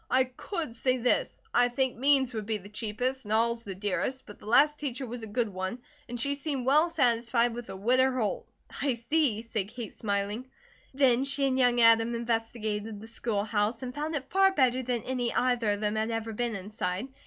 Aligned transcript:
I 0.09 0.23
COULD 0.23 0.75
say 0.75 0.97
this: 0.97 1.43
I 1.53 1.67
think 1.67 1.95
Means 1.95 2.33
would 2.33 2.47
be 2.47 2.57
the 2.57 2.69
cheapest, 2.69 3.23
Knowls 3.23 3.61
the 3.61 3.75
dearest, 3.75 4.25
but 4.25 4.39
the 4.39 4.47
last 4.47 4.79
teacher 4.79 5.05
was 5.05 5.21
a 5.21 5.27
good 5.27 5.49
one, 5.49 5.77
an' 6.09 6.17
she 6.17 6.33
seemed 6.33 6.65
well 6.65 6.89
satisfied 6.89 7.53
with 7.53 7.67
the 7.67 7.75
Widder 7.75 8.11
Holt." 8.13 8.47
"I 8.81 8.95
see," 8.95 9.43
said 9.43 9.67
Kate, 9.67 9.93
smiling. 9.95 10.49
Then 10.91 11.23
she 11.23 11.45
and 11.45 11.59
young 11.59 11.81
Adam 11.81 12.15
investigated 12.15 12.99
the 12.99 13.05
schoolhouse 13.07 13.83
and 13.83 13.93
found 13.93 14.15
it 14.15 14.31
far 14.31 14.51
better 14.51 14.81
than 14.81 15.03
any 15.03 15.31
either 15.35 15.69
of 15.69 15.81
them 15.81 15.93
had 15.95 16.09
ever 16.09 16.33
been 16.33 16.55
inside. 16.55 17.07